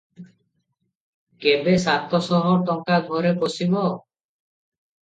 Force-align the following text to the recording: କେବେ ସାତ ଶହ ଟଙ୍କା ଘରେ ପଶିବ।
କେବେ 1.45 1.75
ସାତ 1.85 2.23
ଶହ 2.29 2.51
ଟଙ୍କା 2.71 2.99
ଘରେ 3.13 3.39
ପଶିବ। 3.45 3.87